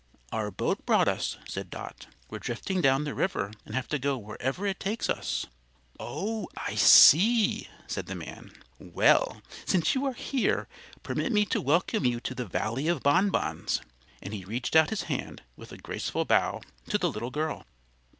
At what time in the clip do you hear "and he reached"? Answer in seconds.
14.23-14.75